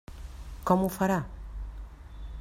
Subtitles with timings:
[0.69, 1.19] Com ho farà?